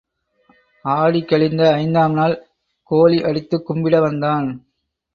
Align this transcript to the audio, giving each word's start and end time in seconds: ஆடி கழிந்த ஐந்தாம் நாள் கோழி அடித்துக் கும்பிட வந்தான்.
ஆடி 0.85 1.21
கழிந்த 1.23 1.73
ஐந்தாம் 1.73 2.13
நாள் 2.13 2.35
கோழி 2.91 3.23
அடித்துக் 3.23 3.71
கும்பிட 3.71 3.99
வந்தான். 3.99 4.47